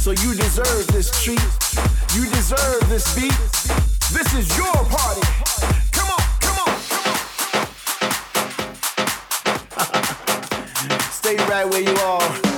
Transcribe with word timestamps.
So 0.00 0.12
you 0.12 0.34
deserve 0.34 0.86
this 0.86 1.10
treat. 1.22 1.38
You 2.14 2.24
deserve 2.30 2.88
this 2.88 3.14
beat. 3.14 3.36
This 4.10 4.32
is 4.32 4.56
your 4.56 4.72
party. 4.72 5.20
Come 5.92 6.08
on, 6.08 6.22
come 6.40 6.58
on, 6.64 6.74
come 6.88 7.12
on. 10.88 11.00
Stay 11.10 11.36
right 11.36 11.68
where 11.68 11.82
you 11.82 11.94
are. 11.96 12.49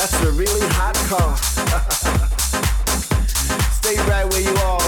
That's 0.00 0.16
a 0.22 0.32
really 0.32 0.64
hot 0.80 0.96
car. 1.12 1.36
Stay 3.70 3.96
right 4.08 4.24
where 4.32 4.40
you 4.40 4.56
are. 4.64 4.80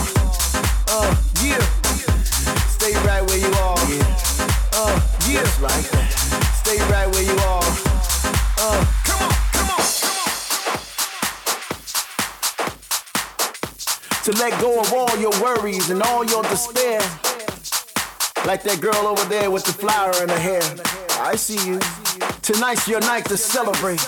Uh, 0.89 1.13
yeah. 1.45 1.61
Stay 2.65 2.97
right 3.05 3.21
where 3.21 3.37
you 3.37 3.53
are. 3.61 3.77
Yeah. 3.93 4.09
Uh, 4.73 4.97
yeah. 5.29 5.45
Just 5.45 5.61
like 5.61 5.85
that. 5.91 6.09
Stay 6.65 6.79
right 6.89 7.05
where 7.13 7.25
you 7.25 7.37
are. 7.45 7.61
Uh, 8.57 8.81
come 9.05 9.21
on, 9.21 9.37
come 9.53 9.69
on, 9.69 9.85
come 10.01 10.17
on. 10.17 10.33
To 14.25 14.33
let 14.41 14.57
go 14.63 14.81
of 14.81 14.95
all 14.95 15.15
your 15.19 15.39
worries 15.43 15.91
and 15.91 16.03
all 16.03 16.25
your 16.25 16.43
despair. 16.45 17.03
Like 18.47 18.63
that 18.63 18.81
girl 18.81 19.07
over 19.07 19.29
there 19.29 19.51
with 19.51 19.65
the 19.65 19.75
flower 19.75 20.15
in 20.23 20.31
her 20.31 20.39
hair. 20.39 20.63
I 21.21 21.37
see 21.37 21.59
you. 21.69 21.81
Tonight's 22.41 22.89
your 22.89 23.01
night 23.01 23.27
to 23.27 23.37
celebrate. 23.37 24.01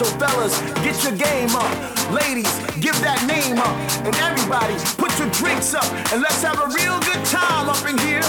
So 0.00 0.06
fellas, 0.16 0.58
get 0.80 1.04
your 1.04 1.12
game 1.12 1.50
up. 1.50 2.10
Ladies, 2.10 2.48
give 2.80 2.98
that 3.02 3.22
name 3.28 3.58
up. 3.58 3.76
And 4.06 4.16
everybody, 4.16 4.72
put 4.96 5.12
your 5.18 5.28
drinks 5.28 5.74
up. 5.74 5.84
And 6.10 6.22
let's 6.22 6.40
have 6.42 6.58
a 6.58 6.68
real 6.68 6.98
good 7.00 7.22
time 7.26 7.68
up 7.68 7.86
in 7.86 7.98
here. 7.98 8.22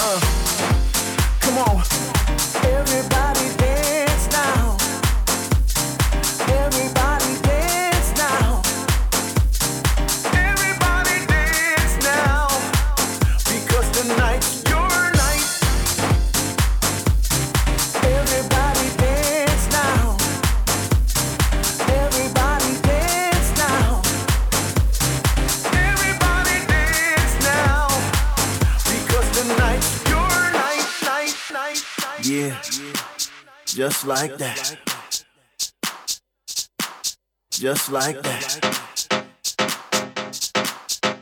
Uh, 0.00 0.18
come 1.40 1.58
on. 1.58 1.87
Yeah, 32.28 32.60
just 33.64 34.06
like 34.06 34.36
that. 34.36 34.76
Just 37.50 37.90
like 37.90 38.20
that. 38.20 38.58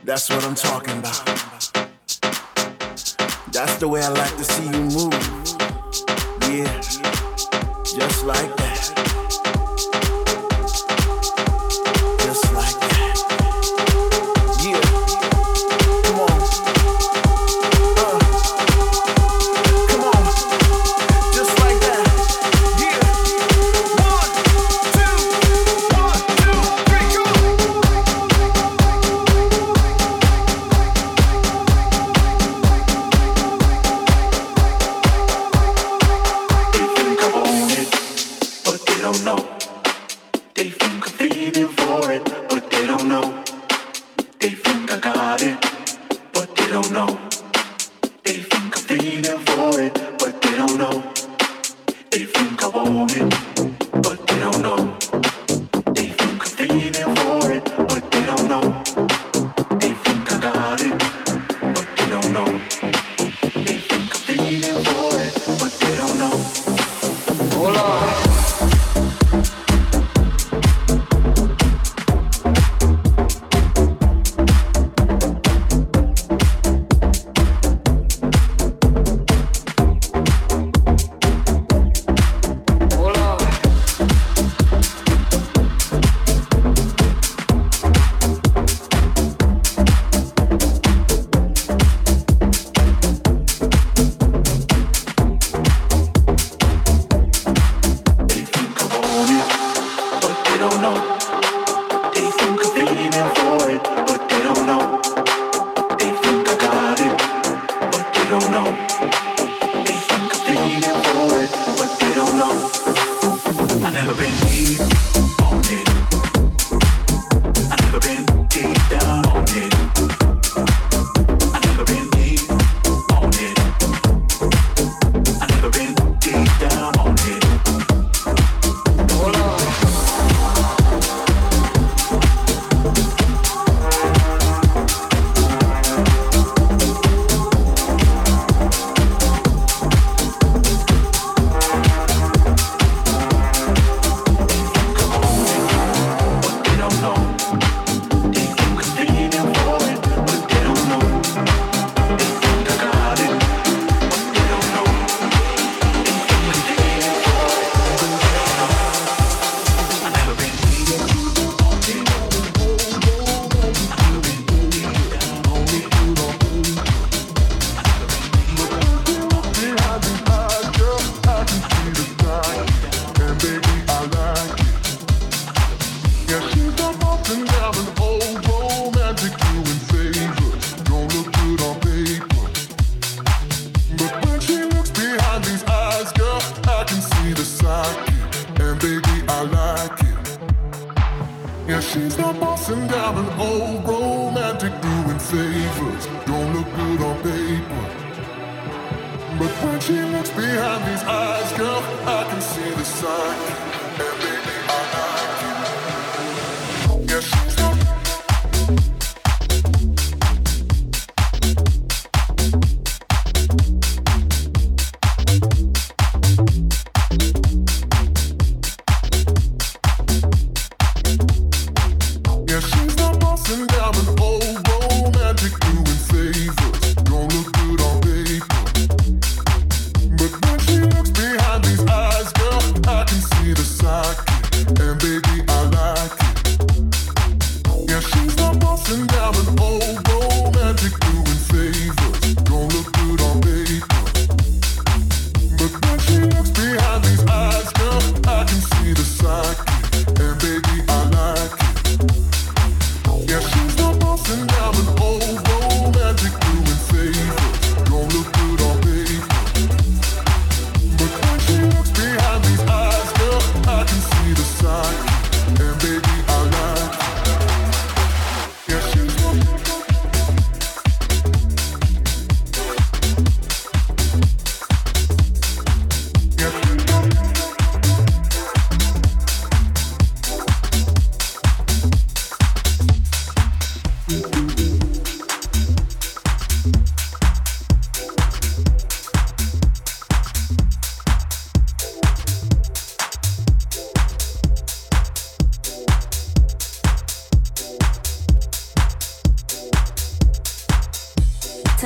That's 0.03 0.29
what 0.29 0.43
I'm 0.43 0.55
talking 0.55 0.97
about. 0.97 1.25
That's 3.53 3.77
the 3.77 3.87
way 3.87 4.03
I 4.03 4.09
like 4.09 4.35
to 4.35 4.43
see 4.43 4.65
you 4.65 4.83
move. 4.83 5.13
Yeah, 6.51 6.81
just 7.85 8.25
like 8.25 8.53
that. 8.57 9.06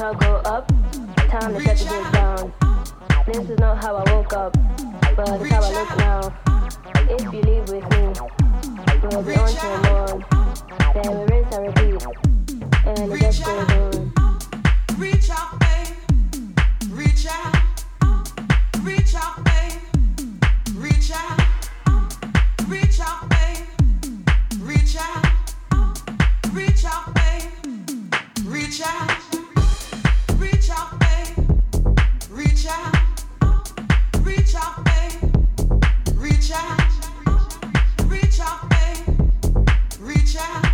The 0.00 0.14
go 0.14 0.36
up. 0.46 0.66
Time 1.28 1.52
to 1.52 1.60
shut 1.60 1.76
the 1.76 1.84
bitch 1.84 2.12
down. 2.14 2.52
This 3.26 3.50
is 3.50 3.58
not 3.58 3.84
how 3.84 3.96
I 3.96 4.14
woke 4.14 4.32
up, 4.32 4.56
but 5.14 5.28
it's 5.28 5.50
how 5.50 5.62
I 5.62 5.72
look 5.74 5.96
now. 5.98 6.32
If 7.06 7.22
you 7.24 7.42
leave 7.42 7.68
with 7.68 7.84
me, 7.90 8.02
we'll 9.02 9.22
be 9.22 9.34
on 9.36 9.48
till 9.52 9.76
morn. 9.92 10.24
Then 10.94 11.06
we 11.18 11.24
rinse 11.26 11.54
and 11.54 11.66
repeat, 11.66 12.00
and 12.86 13.12
it 13.12 13.20
just 13.20 13.44
goes 13.44 13.70
on. 13.72 14.12
Reach 14.96 15.28
out, 15.28 15.60
babe. 15.60 15.94
Reach 16.88 17.26
out. 17.26 17.54
Reach 18.82 19.14
out, 19.14 19.44
babe. 19.44 19.82
Reach 20.76 21.10
out. 21.12 21.40
Reach 22.68 23.00
out, 23.00 23.28
babe. 23.28 23.66
Reach 24.62 24.96
out. 24.96 25.26
Reach 26.54 26.84
out, 26.86 27.14
babe. 27.14 27.52
Reach 28.46 28.80
out. 28.80 29.29
Reach 30.70 30.78
up 30.78 31.00
they 31.00 31.34
reach 32.30 32.66
out 32.68 32.94
Reach 34.22 34.54
out 34.54 34.84
Bay 34.84 35.18
Reach 36.14 36.52
out. 36.52 36.80
Reach 38.06 38.40
out 38.40 38.70
Bay 38.70 38.94
Reach 39.98 40.36
out, 40.36 40.69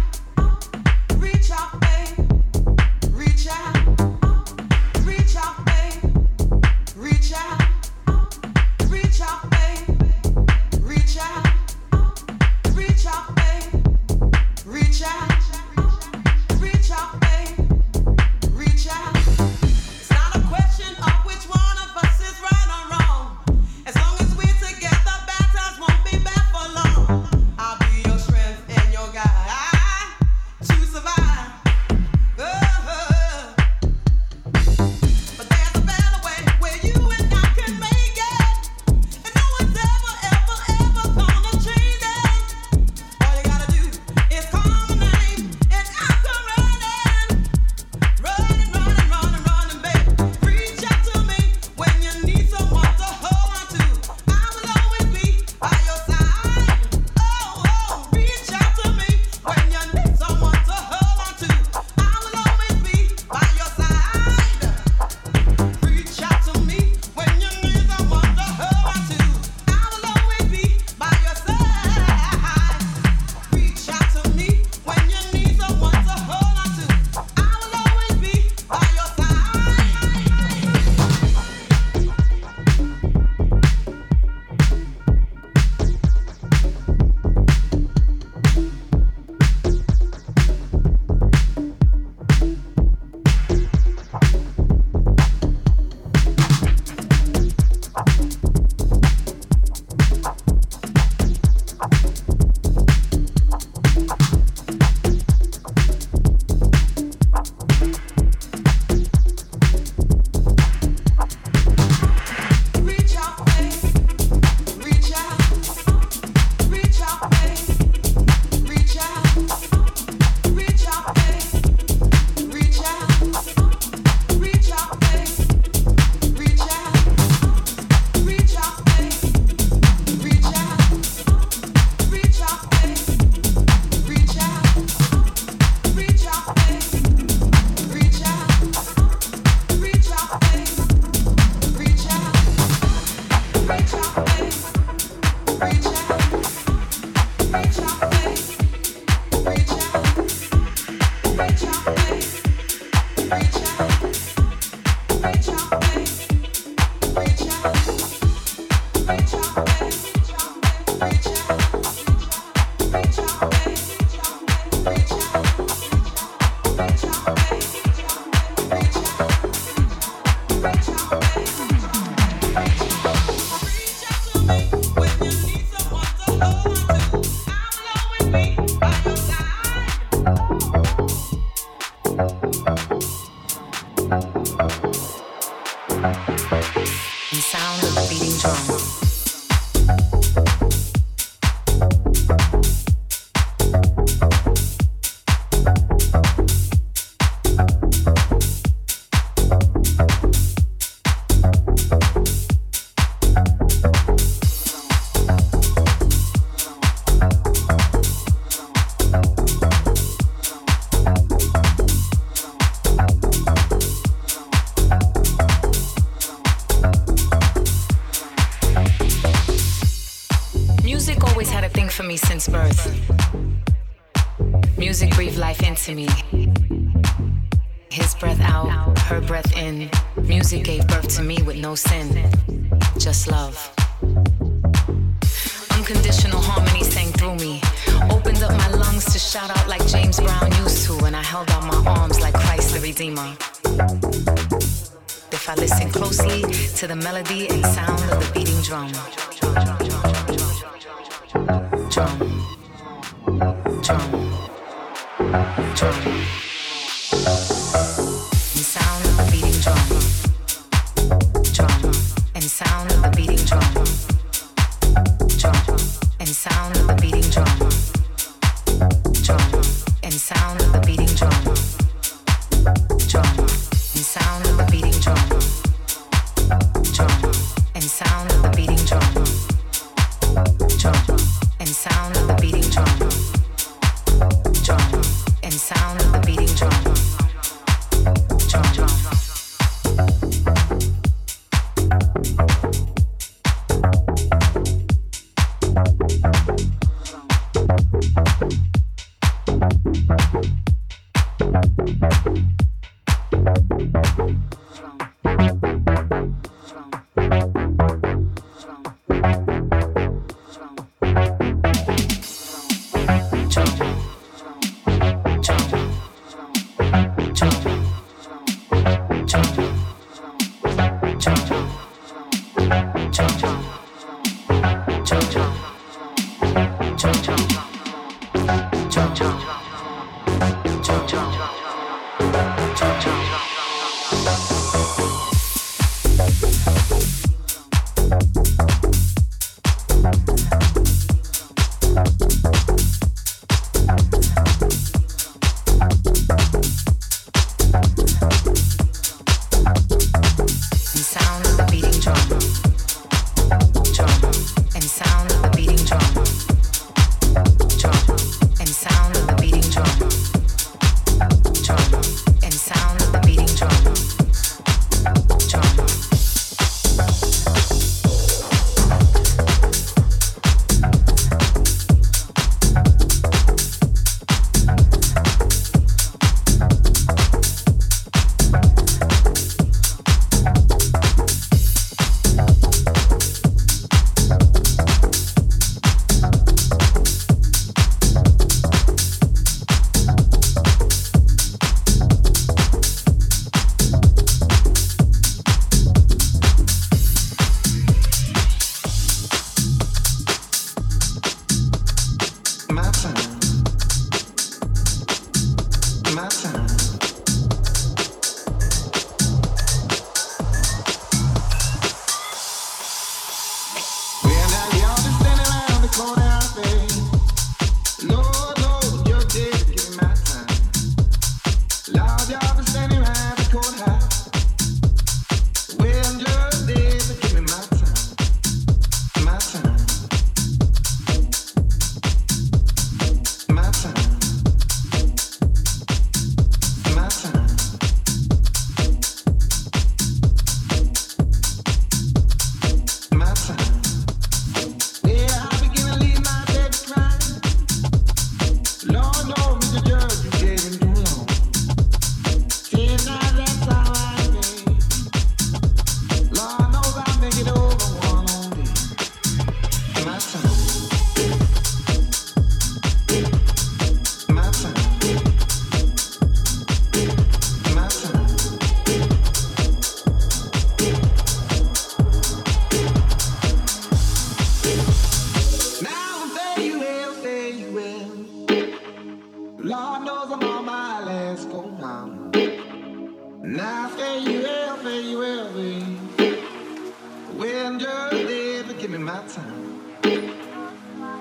The 186.07 187.41
sound 187.41 187.83
of 187.83 188.09
beating 188.09 188.39
drum. 188.39 190.26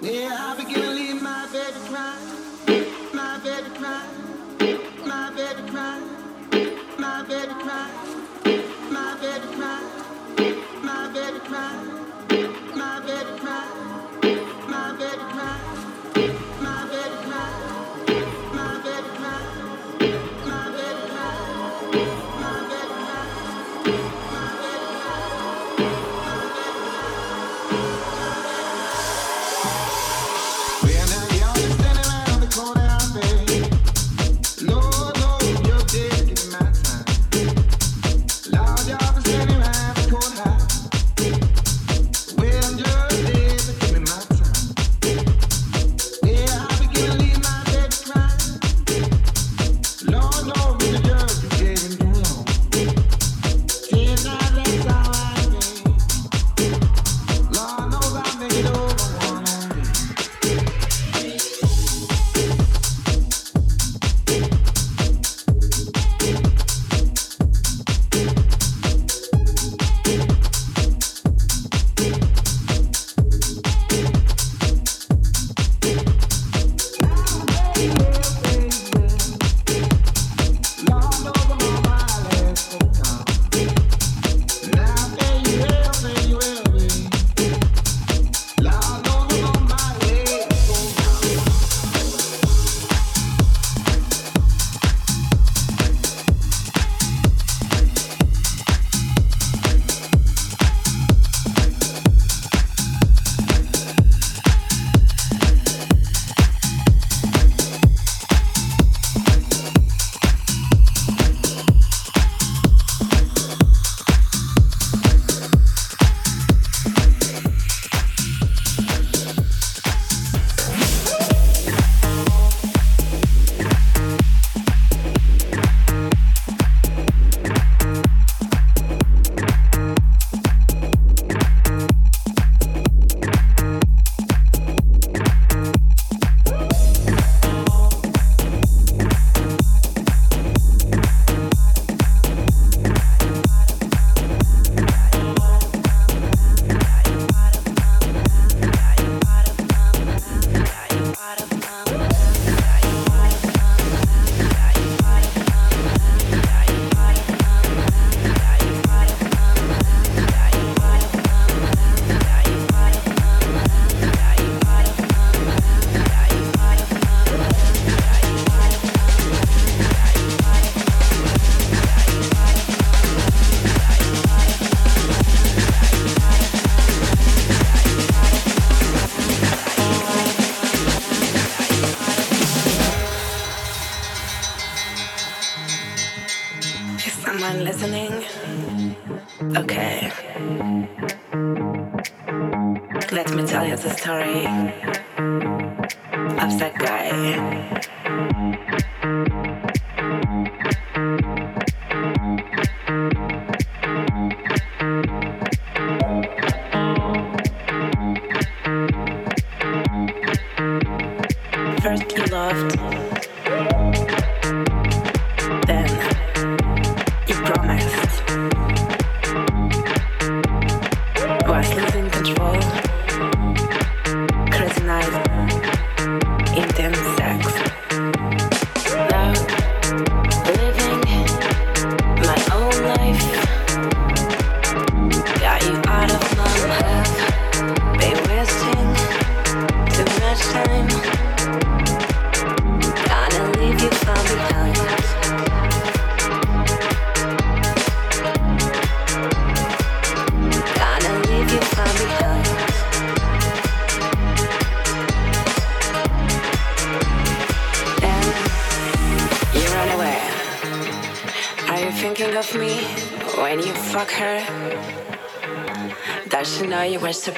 Yeah, 0.01 0.37
I 0.39 0.55
begin. 0.57 0.94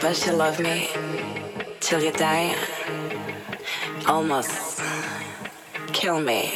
First 0.08 0.26
you 0.26 0.32
love 0.32 0.58
me 0.62 0.88
till 1.82 2.02
you 2.02 2.14
die. 2.14 2.56
Almost 4.08 4.82
kill 5.92 6.22
me. 6.22 6.50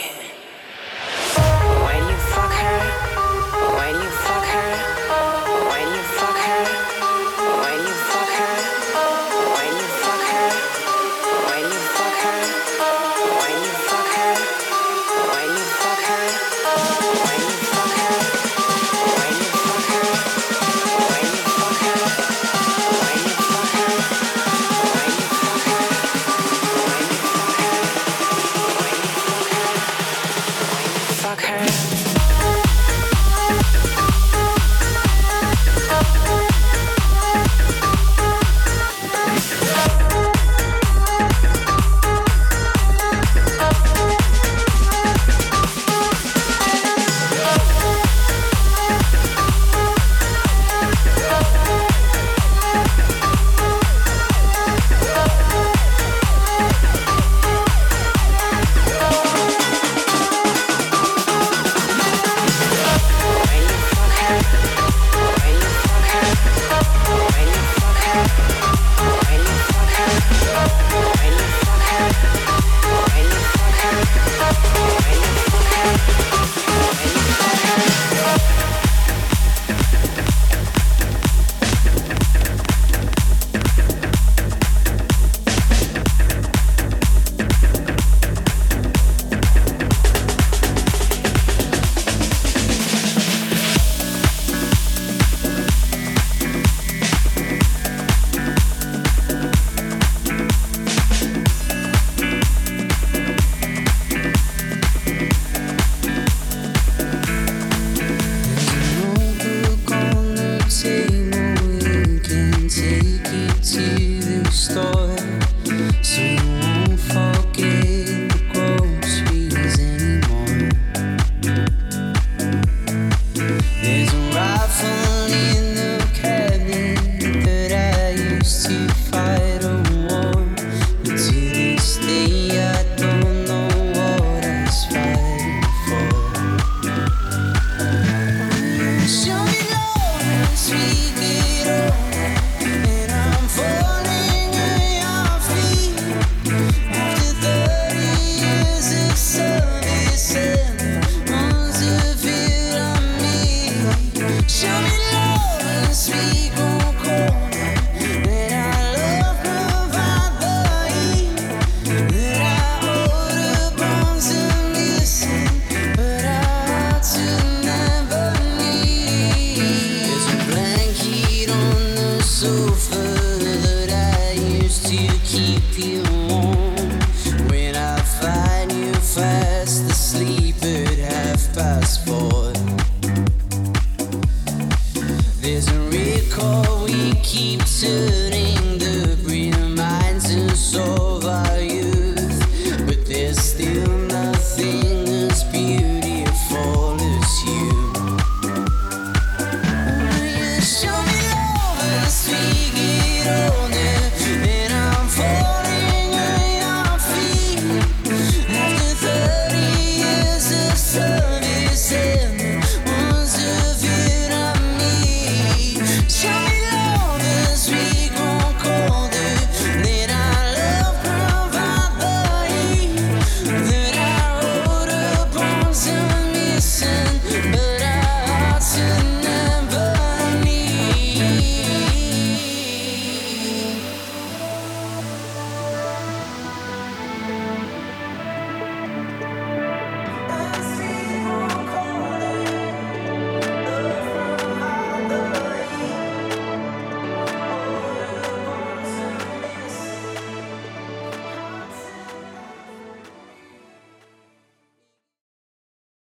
Asleep 180.31 180.63
at 180.63 180.97
half 180.97 181.53
past 181.53 182.07
four. 182.07 182.50